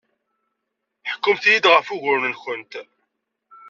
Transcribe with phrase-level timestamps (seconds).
[1.13, 2.73] Ḥkumt-iyi-d ɣef wuguren-nwent.